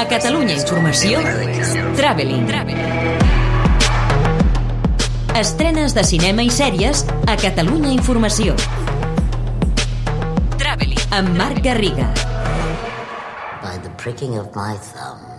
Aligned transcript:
A 0.00 0.06
Catalunya 0.08 0.54
Informació, 0.56 1.20
Traveling. 1.92 2.46
Estrenes 5.36 5.92
de 5.92 6.04
cinema 6.08 6.40
i 6.40 6.48
sèries 6.48 7.02
a 7.28 7.34
Catalunya 7.36 7.92
Informació. 7.92 8.54
Traveling. 10.56 11.04
Amb 11.12 11.36
Marc 11.36 11.60
Garriga. 11.60 12.08
By 13.60 13.76
the 13.84 13.92
pricking 14.00 14.38
of 14.40 14.56
my 14.56 14.72
thumbs, 14.80 15.29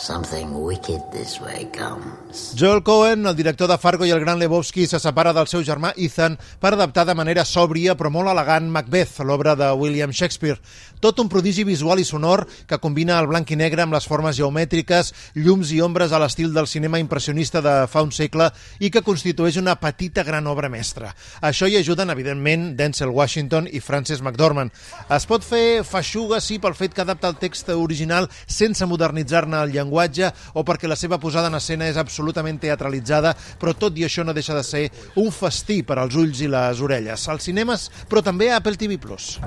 something 0.00 0.54
wicked 0.54 1.00
this 1.12 1.40
way 1.40 1.68
comes. 1.76 2.54
Joel 2.56 2.82
Cohen, 2.82 3.26
el 3.26 3.36
director 3.36 3.68
de 3.68 3.76
Fargo 3.76 4.06
i 4.06 4.10
el 4.10 4.20
gran 4.20 4.38
Lebowski, 4.38 4.86
se 4.86 4.98
separa 4.98 5.34
del 5.36 5.48
seu 5.50 5.60
germà 5.60 5.92
Ethan 5.96 6.38
per 6.60 6.72
adaptar 6.72 7.04
de 7.04 7.14
manera 7.14 7.44
sòbria 7.44 7.96
però 7.98 8.08
molt 8.10 8.32
elegant 8.32 8.70
Macbeth, 8.72 9.20
l'obra 9.28 9.54
de 9.54 9.68
William 9.76 10.12
Shakespeare. 10.12 10.56
Tot 11.00 11.20
un 11.20 11.28
prodigi 11.28 11.64
visual 11.68 12.00
i 12.00 12.06
sonor 12.08 12.46
que 12.66 12.80
combina 12.80 13.18
el 13.20 13.28
blanc 13.28 13.50
i 13.52 13.58
negre 13.60 13.84
amb 13.84 13.92
les 13.92 14.06
formes 14.08 14.36
geomètriques, 14.36 15.12
llums 15.36 15.72
i 15.76 15.82
ombres 15.84 16.12
a 16.12 16.20
l'estil 16.22 16.54
del 16.56 16.68
cinema 16.68 17.00
impressionista 17.00 17.60
de 17.60 17.74
fa 17.88 18.02
un 18.04 18.12
segle 18.12 18.48
i 18.80 18.90
que 18.90 19.04
constitueix 19.04 19.60
una 19.60 19.76
petita 19.80 20.24
gran 20.24 20.48
obra 20.48 20.72
mestra. 20.72 21.12
Això 21.44 21.68
hi 21.68 21.76
ajuden, 21.76 22.10
evidentment, 22.10 22.70
Denzel 22.76 23.12
Washington 23.12 23.68
i 23.70 23.84
Frances 23.84 24.24
McDormand. 24.24 24.72
Es 25.12 25.28
pot 25.28 25.44
fer 25.44 25.84
feixuga, 25.84 26.40
sí, 26.40 26.58
pel 26.58 26.78
fet 26.78 26.96
que 26.96 27.04
adapta 27.04 27.28
el 27.28 27.36
text 27.40 27.68
original 27.76 28.30
sense 28.46 28.86
modernitzar-ne 28.88 29.60
el 29.60 29.76
llenguatge 29.76 29.89
o 29.90 30.64
perquè 30.66 30.88
la 30.88 30.98
seva 30.98 31.18
posada 31.18 31.50
en 31.50 31.58
escena 31.58 31.88
és 31.90 31.98
absolutament 32.00 32.60
teatralitzada, 32.62 33.34
però 33.60 33.74
tot 33.74 33.98
i 33.98 34.06
això 34.06 34.24
no 34.24 34.34
deixa 34.36 34.54
de 34.54 34.64
ser 34.66 34.86
un 35.20 35.30
festí 35.34 35.82
per 35.82 35.98
als 35.98 36.16
ulls 36.16 36.40
i 36.40 36.48
les 36.50 36.80
orelles. 36.80 37.28
Als 37.28 37.48
cinemes, 37.50 37.90
però 38.08 38.22
també 38.22 38.50
a 38.50 38.60
Apple 38.60 38.76
TV+. 38.76 38.98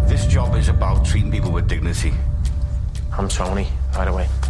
This 0.07 0.27
job 0.27 0.55
is 0.59 0.69
about 0.69 1.05
treating 1.05 1.31
people 1.31 1.51
with 1.51 1.67
dignity. 1.67 2.13
I'm 3.17 3.27
Tony, 3.29 3.67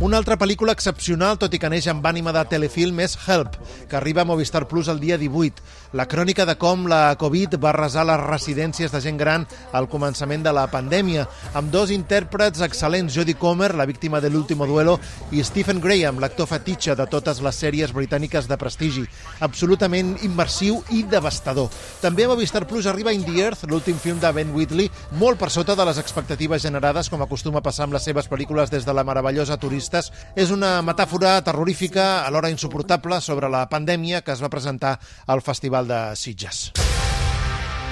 Una 0.03 0.17
altra 0.17 0.37
pel·lícula 0.39 0.71
excepcional, 0.71 1.35
tot 1.39 1.51
i 1.51 1.59
que 1.59 1.67
neix 1.67 1.89
amb 1.91 2.05
ànima 2.07 2.31
de 2.31 2.41
telefilm, 2.47 3.01
és 3.03 3.17
Help, 3.27 3.57
que 3.91 3.97
arriba 3.99 4.23
a 4.23 4.27
Movistar 4.27 4.65
Plus 4.71 4.87
el 4.87 5.01
dia 5.01 5.17
18. 5.19 5.59
La 5.99 6.07
crònica 6.07 6.45
de 6.47 6.55
com 6.59 6.85
la 6.87 7.15
Covid 7.19 7.57
va 7.61 7.69
arrasar 7.73 8.05
les 8.07 8.21
residències 8.23 8.91
de 8.91 9.01
gent 9.03 9.19
gran 9.19 9.43
al 9.75 9.89
començament 9.91 10.45
de 10.45 10.53
la 10.55 10.63
pandèmia, 10.71 11.25
amb 11.53 11.71
dos 11.71 11.91
intèrprets 11.91 12.63
excel·lents, 12.63 13.13
Jodie 13.13 13.35
Comer, 13.39 13.73
la 13.75 13.85
víctima 13.85 14.21
de 14.23 14.31
l'último 14.31 14.67
duelo, 14.67 14.97
i 15.31 15.43
Stephen 15.43 15.81
Graham, 15.83 16.23
l'actor 16.23 16.47
fetitxe 16.47 16.95
de 16.95 17.07
totes 17.11 17.43
les 17.43 17.59
sèries 17.65 17.93
britàniques 17.93 18.47
de 18.47 18.57
prestigi. 18.57 19.05
Absolutament 19.43 20.15
immersiu 20.23 20.79
i 20.95 21.03
devastador. 21.03 21.67
També 22.01 22.25
a 22.25 22.31
Movistar 22.31 22.63
Plus 22.67 22.87
arriba 22.87 23.11
In 23.11 23.27
the 23.27 23.43
Earth, 23.43 23.67
l'últim 23.67 23.99
film 23.99 24.23
de 24.23 24.31
Ben 24.31 24.55
Wheatley, 24.55 24.89
molt 25.19 25.39
per 25.39 25.51
sota 25.51 25.75
de 25.75 25.87
les 25.91 25.99
expectatives 25.99 26.63
generades, 26.63 27.11
com 27.11 27.21
acostuma 27.21 27.59
a 27.59 27.67
passar 27.67 27.89
amb 27.89 27.99
les 27.99 28.07
seves 28.07 28.31
pel·lícules 28.31 28.71
des 28.71 28.87
de 28.87 28.95
la 28.95 29.03
meravellosa 29.33 29.57
Turistes. 29.57 30.11
És 30.35 30.51
una 30.53 30.81
metàfora 30.85 31.41
terrorífica, 31.43 32.25
alhora 32.27 32.51
insuportable, 32.53 33.19
sobre 33.21 33.49
la 33.49 33.65
pandèmia 33.69 34.21
que 34.21 34.33
es 34.33 34.41
va 34.41 34.49
presentar 34.49 34.99
al 35.27 35.41
Festival 35.41 35.87
de 35.87 36.15
Sitges. 36.15 36.71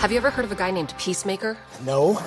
Have 0.02 0.14
you 0.14 0.18
ever 0.18 0.32
heard 0.32 0.46
of 0.46 0.52
a 0.52 0.56
guy 0.56 0.72
named 0.72 0.94
Peacemaker? 0.98 1.58
No. 1.86 2.18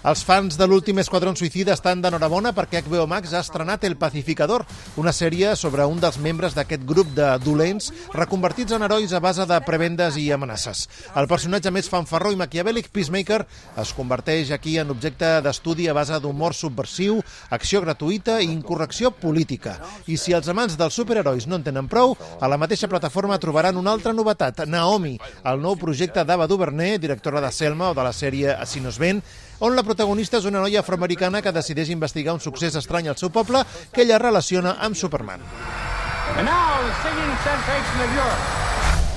Els 0.00 0.22
fans 0.24 0.56
de 0.56 0.64
l'últim 0.64 0.96
Esquadrón 0.96 1.36
Suïcida 1.36 1.74
estan 1.76 2.00
d'enhorabona 2.00 2.54
perquè 2.56 2.80
HBO 2.80 3.02
Max 3.04 3.34
ha 3.36 3.42
estrenat 3.44 3.82
El 3.84 3.98
Pacificador, 4.00 4.62
una 4.96 5.12
sèrie 5.12 5.50
sobre 5.60 5.84
un 5.84 5.98
dels 6.00 6.16
membres 6.24 6.54
d'aquest 6.56 6.86
grup 6.88 7.10
de 7.12 7.26
dolents 7.44 7.90
reconvertits 8.14 8.72
en 8.72 8.86
herois 8.86 9.12
a 9.12 9.20
base 9.20 9.44
de 9.44 9.58
prebendes 9.66 10.16
i 10.16 10.30
amenaces. 10.32 10.86
El 11.20 11.28
personatge 11.28 11.68
més 11.68 11.90
fanfarró 11.92 12.32
i 12.32 12.38
maquiavèlic, 12.40 12.88
Peacemaker, 12.88 13.42
es 13.82 13.92
converteix 13.92 14.54
aquí 14.56 14.78
en 14.80 14.94
objecte 14.94 15.34
d'estudi 15.44 15.90
a 15.92 15.96
base 15.98 16.16
d'humor 16.24 16.56
subversiu, 16.56 17.20
acció 17.50 17.84
gratuïta 17.84 18.38
i 18.40 18.48
incorrecció 18.48 19.12
política. 19.12 19.76
I 20.08 20.16
si 20.16 20.32
els 20.32 20.48
amants 20.48 20.78
dels 20.80 20.96
superherois 20.96 21.44
no 21.44 21.60
en 21.60 21.68
tenen 21.68 21.92
prou, 21.92 22.16
a 22.40 22.48
la 22.48 22.56
mateixa 22.56 22.88
plataforma 22.88 23.36
trobaran 23.36 23.76
una 23.76 23.92
altra 23.92 24.16
novetat, 24.16 24.64
Naomi, 24.64 25.18
el 25.44 25.60
nou 25.60 25.76
projecte 25.76 26.24
d'Ava 26.24 26.48
DuVernay, 26.48 26.96
directora 26.96 27.44
de 27.44 27.52
Selma 27.52 27.92
o 27.92 27.94
de 28.00 28.08
la 28.08 28.16
sèrie 28.16 28.56
Així 28.56 28.80
no 28.80 28.88
es 28.88 28.96
ven, 28.96 29.20
on 29.60 29.76
la 29.76 29.82
protagonista 29.90 30.38
és 30.38 30.46
una 30.46 30.62
noia 30.62 30.84
afroamericana 30.84 31.42
que 31.42 31.52
decideix 31.54 31.90
investigar 31.90 32.36
un 32.36 32.42
succés 32.44 32.76
estrany 32.78 33.10
al 33.10 33.18
seu 33.18 33.32
poble 33.34 33.64
que 33.90 34.04
ella 34.06 34.22
relaciona 34.22 34.76
amb 34.86 34.94
Superman. 34.94 35.42
And 36.38 36.46
now 36.46 36.78
the 36.86 36.94
singing 37.02 37.34
sensation 37.42 38.06
of 38.06 38.14
Europe, 38.14 38.44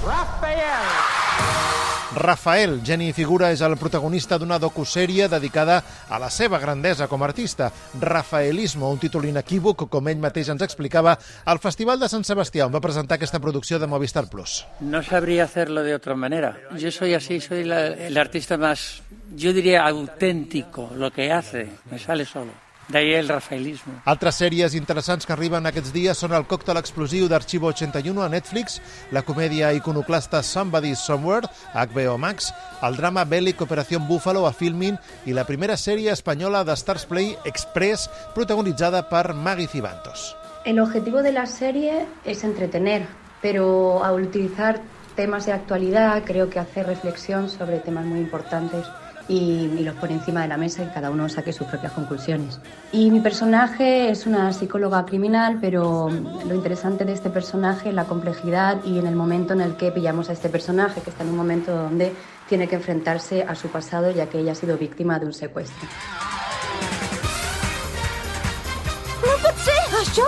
Raphael. 0.10 2.03
Rafael, 2.16 2.82
geni 2.86 3.08
i 3.10 3.14
figura, 3.16 3.50
és 3.52 3.62
el 3.66 3.74
protagonista 3.82 4.38
d'una 4.38 4.60
docusèrie 4.62 5.26
dedicada 5.32 5.80
a 6.14 6.20
la 6.22 6.30
seva 6.30 6.60
grandesa 6.62 7.08
com 7.10 7.24
a 7.24 7.26
artista. 7.26 7.72
Rafaelismo, 8.00 8.92
un 8.94 9.00
títol 9.02 9.26
inequívoc, 9.32 9.88
com 9.90 10.08
ell 10.12 10.22
mateix 10.22 10.52
ens 10.54 10.62
explicava, 10.62 11.16
al 11.50 11.60
Festival 11.64 12.00
de 12.00 12.10
Sant 12.12 12.24
Sebastià, 12.28 12.68
on 12.70 12.76
va 12.76 12.84
presentar 12.86 13.18
aquesta 13.18 13.42
producció 13.42 13.80
de 13.82 13.88
Movistar 13.90 14.28
Plus. 14.30 14.62
No 14.82 15.02
sabría 15.02 15.46
hacerlo 15.46 15.82
de 15.84 15.96
otra 15.96 16.16
manera. 16.16 16.56
Yo 16.78 16.92
soy 16.92 17.16
así, 17.16 17.42
soy 17.42 17.64
la- 17.64 17.88
el 17.88 18.18
artista 18.18 18.58
más, 18.58 19.02
yo 19.36 19.52
diría 19.52 19.86
auténtico, 19.88 20.92
lo 20.96 21.12
que 21.12 21.32
hace, 21.32 21.68
me 21.90 21.98
sale 21.98 22.26
solo. 22.26 22.52
De 22.88 22.98
ahí 22.98 23.14
el 23.14 23.30
rafaelismo. 23.30 23.94
Altres 24.06 24.36
sèries 24.42 24.76
interessants 24.76 25.26
que 25.26 25.34
arriben 25.34 25.66
aquests 25.70 25.94
dies 25.96 26.20
són 26.20 26.36
el 26.36 26.46
còctel 26.50 26.78
explosiu 26.82 27.30
d'Arxivo 27.32 27.70
81 27.72 28.22
a 28.22 28.30
Netflix, 28.30 28.80
la 29.16 29.24
comèdia 29.24 29.72
iconoclasta 29.78 30.44
Somebody 30.44 30.94
Somewhere 31.00 31.48
a 31.74 31.86
HBO 31.88 32.18
Max, 32.20 32.52
el 32.84 32.98
drama 33.00 33.24
bèl·lic 33.24 33.64
Operació 33.64 34.02
Búfalo 34.04 34.46
a 34.48 34.54
Filmin 34.54 35.00
i 35.26 35.34
la 35.34 35.48
primera 35.48 35.78
sèrie 35.80 36.12
espanyola 36.12 36.66
de 36.68 36.76
Stars 36.76 37.08
Play 37.08 37.38
Express 37.46 38.10
protagonitzada 38.36 39.08
per 39.10 39.34
Maggie 39.34 39.68
Cibantos. 39.68 40.36
El 40.66 40.80
objetivo 40.80 41.24
de 41.24 41.32
la 41.32 41.46
serie 41.46 42.06
es 42.26 42.44
entretener, 42.44 43.08
pero 43.42 44.04
al 44.04 44.22
utilizar 44.24 44.82
temas 45.16 45.46
de 45.46 45.54
actualidad 45.54 46.24
creo 46.26 46.50
que 46.50 46.60
hace 46.60 46.84
reflexión 46.84 47.50
sobre 47.50 47.80
temas 47.80 48.06
muy 48.06 48.20
importantes 48.20 48.86
y, 49.28 49.68
los 49.84 49.96
pone 49.96 50.14
encima 50.14 50.42
de 50.42 50.48
la 50.48 50.58
mesa 50.58 50.84
y 50.84 50.88
cada 50.88 51.10
uno 51.10 51.28
saque 51.30 51.52
sus 51.54 51.68
propias 51.68 51.92
conclusiones. 51.94 52.60
Y 52.92 53.12
mi 53.12 53.20
personaje 53.20 54.10
es 54.10 54.26
una 54.26 54.52
psicóloga 54.54 55.06
criminal, 55.06 55.58
pero 55.60 56.10
lo 56.10 56.56
interesante 56.56 57.06
de 57.06 57.14
este 57.14 57.30
personaje 57.30 57.90
es 57.90 57.96
la 57.96 58.06
complejidad 58.06 58.84
y 58.86 59.00
en 59.00 59.08
el 59.08 59.16
momento 59.16 59.54
en 59.54 59.62
el 59.62 59.76
que 59.76 59.92
pillamos 59.92 60.30
a 60.30 60.34
este 60.34 60.50
personaje, 60.50 61.02
que 61.02 61.10
está 61.10 61.24
en 61.24 61.30
un 61.30 61.38
momento 61.38 61.76
donde 61.76 62.14
tiene 62.48 62.68
que 62.68 62.76
enfrentarse 62.76 63.44
a 63.44 63.56
su 63.56 63.70
pasado 63.70 64.12
ya 64.12 64.28
que 64.28 64.40
ella 64.40 64.52
ha 64.52 64.56
sido 64.56 64.78
víctima 64.78 65.20
de 65.20 65.26
un 65.26 65.34
secuestro. 65.34 65.88
No 69.24 69.38
pot 69.40 69.56
ser! 69.64 69.80
Això 70.04 70.28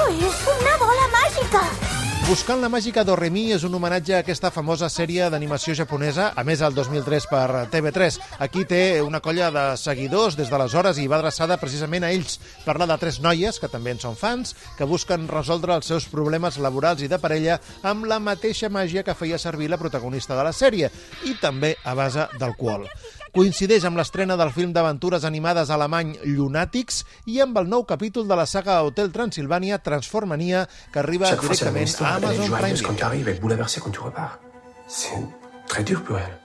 una 0.55 0.77
bola 0.79 1.11
màgica! 1.17 1.94
Buscant 2.25 2.57
la 2.57 2.71
màgica 2.73 3.03
d'Oremi 3.05 3.51
és 3.53 3.61
un 3.67 3.75
homenatge 3.77 4.15
a 4.15 4.19
aquesta 4.23 4.49
famosa 4.49 4.87
sèrie 4.89 5.27
d'animació 5.29 5.75
japonesa, 5.77 6.31
a 6.33 6.41
més 6.41 6.63
el 6.65 6.73
2003 6.73 7.27
per 7.29 7.43
TV3. 7.69 8.15
Aquí 8.41 8.63
té 8.65 8.79
una 9.05 9.19
colla 9.21 9.51
de 9.53 9.65
seguidors 9.77 10.33
des 10.33 10.49
d'aleshores 10.49 10.97
i 10.97 11.05
va 11.05 11.19
adreçada 11.19 11.59
precisament 11.61 12.01
a 12.01 12.09
ells. 12.15 12.39
Parla 12.65 12.87
de 12.89 12.97
tres 12.97 13.19
noies, 13.21 13.59
que 13.61 13.69
també 13.69 13.93
en 13.93 14.01
són 14.01 14.17
fans, 14.17 14.55
que 14.73 14.89
busquen 14.89 15.27
resoldre 15.29 15.77
els 15.77 15.85
seus 15.91 16.07
problemes 16.09 16.57
laborals 16.57 17.05
i 17.05 17.11
de 17.11 17.19
parella 17.21 17.59
amb 17.85 18.09
la 18.09 18.17
mateixa 18.17 18.71
màgia 18.73 19.05
que 19.05 19.13
feia 19.13 19.37
servir 19.37 19.69
la 19.69 19.77
protagonista 19.77 20.33
de 20.33 20.47
la 20.49 20.55
sèrie, 20.63 20.89
i 21.29 21.37
també 21.37 21.75
a 21.85 21.93
base 21.93 22.25
d'alcohol. 22.41 22.89
Coincideix 23.35 23.83
amb 23.83 23.99
l'estrena 23.99 24.37
del 24.39 24.51
film 24.55 24.71
d'aventures 24.71 25.25
animades 25.27 25.67
alemany 25.75 26.13
Llunàtics 26.23 27.01
i 27.33 27.41
amb 27.43 27.57
el 27.59 27.67
nou 27.67 27.83
capítol 27.83 28.29
de 28.29 28.37
la 28.39 28.45
saga 28.47 28.77
Hotel 28.87 29.11
Transilvània 29.11 29.81
Transformania 29.83 30.61
que 30.93 31.01
arriba 31.01 31.27
Chaque 31.33 31.43
directament 31.43 31.91
a 31.99 32.13
Amazon 32.15 32.47
Prime 32.53 32.73
Video. 32.79 32.93
tu 32.95 33.03
arrives 33.03 33.27
et 33.27 33.41
bouleversée 33.41 33.81
quand 33.81 33.91
tu 33.91 33.99
repars. 33.99 34.39
C'est 34.87 35.19
très 35.67 35.83
dur 35.83 36.01
pour 36.03 36.17
elle. 36.17 36.39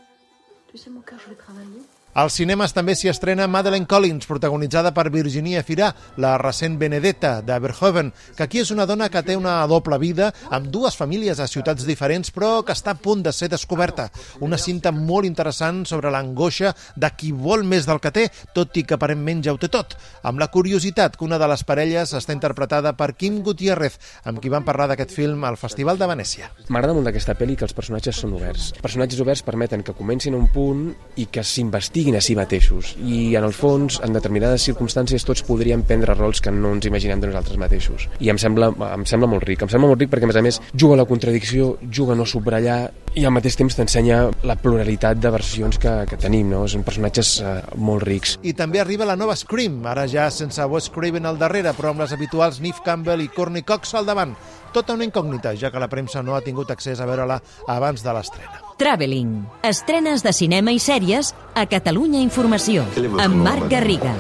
Tu 0.73 0.78
sais, 0.78 0.91
mon 0.91 1.01
cœur, 1.03 1.19
je 1.25 1.31
vais 1.31 1.37
travailler. 1.37 1.83
Als 2.10 2.34
cinemes 2.41 2.72
també 2.75 2.97
s'hi 2.98 3.06
estrena 3.06 3.47
Madeleine 3.47 3.87
Collins, 3.87 4.26
protagonitzada 4.26 4.91
per 4.91 5.12
Virginia 5.15 5.60
Efira, 5.60 5.93
la 6.19 6.32
recent 6.42 6.74
Benedetta 6.78 7.36
de 7.41 7.59
Verhoeven, 7.62 8.09
que 8.34 8.42
aquí 8.42 8.59
és 8.59 8.72
una 8.74 8.83
dona 8.84 9.07
que 9.09 9.22
té 9.22 9.36
una 9.39 9.60
doble 9.71 9.95
vida, 10.03 10.33
amb 10.51 10.66
dues 10.74 10.97
famílies 10.98 11.39
a 11.39 11.47
ciutats 11.47 11.86
diferents, 11.86 12.33
però 12.34 12.65
que 12.66 12.74
està 12.74 12.97
a 12.97 12.98
punt 12.98 13.22
de 13.22 13.30
ser 13.30 13.47
descoberta. 13.53 14.09
Una 14.42 14.59
cinta 14.59 14.91
molt 14.91 15.28
interessant 15.28 15.84
sobre 15.86 16.10
l'angoixa 16.10 16.72
de 16.97 17.12
qui 17.15 17.30
vol 17.30 17.62
més 17.62 17.86
del 17.86 18.03
que 18.03 18.10
té, 18.10 18.27
tot 18.59 18.74
i 18.74 18.83
que 18.83 18.98
aparentment 18.98 19.45
ja 19.47 19.54
ho 19.54 19.63
té 19.63 19.71
tot, 19.71 19.95
amb 20.27 20.42
la 20.42 20.51
curiositat 20.51 21.15
que 21.15 21.28
una 21.28 21.39
de 21.39 21.47
les 21.47 21.63
parelles 21.63 22.16
està 22.18 22.34
interpretada 22.34 22.97
per 22.98 23.13
Kim 23.15 23.39
Gutiérrez, 23.47 24.01
amb 24.27 24.42
qui 24.42 24.51
van 24.51 24.66
parlar 24.66 24.91
d'aquest 24.91 25.15
film 25.15 25.47
al 25.47 25.60
Festival 25.63 25.95
de 25.95 26.10
Venècia. 26.10 26.51
M'agrada 26.74 26.98
molt 26.98 27.06
d'aquesta 27.06 27.39
pel·li 27.39 27.54
que 27.54 27.68
els 27.71 27.77
personatges 27.77 28.18
són 28.18 28.34
oberts. 28.34 28.72
Els 28.74 28.83
personatges 28.83 29.22
oberts 29.22 29.47
permeten 29.47 29.86
que 29.86 29.95
comencin 29.95 30.34
a 30.34 30.42
un 30.42 30.51
punt 30.51 30.89
i 31.15 31.30
que 31.30 31.47
s'investiguin 31.47 32.00
s'investiguin 32.01 32.17
a 32.17 32.21
si 32.21 32.35
mateixos. 32.35 32.97
I 33.05 33.37
en 33.37 33.45
el 33.45 33.53
fons, 33.53 34.01
en 34.05 34.15
determinades 34.15 34.65
circumstàncies 34.65 35.25
tots 35.27 35.43
podríem 35.45 35.83
prendre 35.85 36.15
rols 36.15 36.41
que 36.41 36.51
no 36.51 36.73
ens 36.75 36.87
imaginem 36.87 37.21
de 37.21 37.29
nosaltres 37.29 37.59
mateixos. 37.59 38.09
I 38.21 38.31
em 38.31 38.39
sembla, 38.39 38.71
em 38.95 39.05
sembla 39.05 39.29
molt 39.29 39.45
ric. 39.45 39.63
Em 39.63 39.69
sembla 39.69 39.91
molt 39.91 40.01
ric 40.01 40.11
perquè 40.11 40.25
a 40.25 40.31
més 40.31 40.41
a 40.41 40.43
més 40.43 40.61
juga 40.73 40.97
la 40.97 41.07
contradicció 41.07 41.77
juga 41.91 42.17
no 42.17 42.27
subratllar 42.27 42.91
i 43.18 43.24
al 43.27 43.33
mateix 43.34 43.57
temps 43.59 43.74
t'ensenya 43.74 44.21
la 44.47 44.57
pluralitat 44.60 45.18
de 45.18 45.33
versions 45.34 45.78
que, 45.83 45.92
que 46.07 46.18
tenim, 46.21 46.51
no? 46.53 46.62
Són 46.71 46.84
personatges 46.86 47.33
eh, 47.42 47.57
molt 47.80 48.04
rics. 48.07 48.36
I 48.47 48.54
també 48.59 48.80
arriba 48.83 49.09
la 49.09 49.18
nova 49.18 49.34
Scream, 49.39 49.80
ara 49.91 50.07
ja 50.10 50.28
sense 50.34 50.65
Wes 50.71 50.91
Craven 50.95 51.27
al 51.27 51.41
darrere, 51.41 51.74
però 51.77 51.91
amb 51.91 52.04
les 52.04 52.15
habituals 52.15 52.60
Neve 52.62 52.84
Campbell 52.86 53.24
i 53.24 53.30
Courtney 53.34 53.66
Cox 53.66 53.95
al 53.98 54.07
davant. 54.07 54.36
Tota 54.71 54.95
una 54.95 55.07
incògnita, 55.07 55.57
ja 55.59 55.72
que 55.74 55.83
la 55.83 55.91
premsa 55.91 56.22
no 56.22 56.36
ha 56.36 56.45
tingut 56.45 56.71
accés 56.71 57.01
a 57.01 57.09
veure-la 57.09 57.41
abans 57.66 58.04
de 58.07 58.15
l'estrena. 58.15 58.62
Traveling. 58.78 59.34
Estrenes 59.66 60.22
de 60.22 60.33
cinema 60.33 60.72
i 60.72 60.78
sèries 60.78 61.34
a 61.54 61.66
Catalunya 61.66 62.22
Informació. 62.22 62.86
Amb 63.18 63.42
Marc 63.42 63.66
Garriga. 63.72 64.15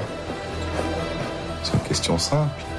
C'est 1.62 1.74
une 1.74 1.84
question 1.86 2.18
simple. 2.18 2.69